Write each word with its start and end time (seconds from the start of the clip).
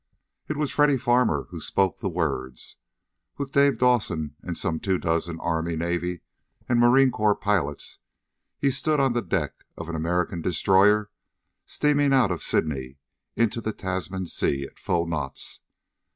It 0.47 0.57
was 0.57 0.71
Freddy 0.71 0.97
Farmer 0.97 1.43
who 1.51 1.59
spoke 1.59 1.99
the 1.99 2.09
words. 2.09 2.77
With 3.37 3.51
Dave 3.51 3.77
Dawson, 3.77 4.35
and 4.41 4.57
some 4.57 4.79
two 4.79 4.97
dozen 4.97 5.39
Army, 5.39 5.75
Navy, 5.75 6.21
and 6.67 6.79
Marine 6.79 7.11
Corps 7.11 7.35
pilots, 7.35 7.99
he 8.57 8.71
stood 8.71 8.99
on 8.99 9.13
the 9.13 9.21
deck 9.21 9.63
of 9.77 9.89
an 9.89 9.95
American 9.95 10.41
destroyer 10.41 11.11
steaming 11.67 12.13
out 12.13 12.31
of 12.31 12.41
Sydney 12.41 12.97
into 13.35 13.61
the 13.61 13.73
Tasman 13.73 14.25
Sea 14.25 14.63
at 14.65 14.79
full 14.79 15.05
knots. 15.05 15.59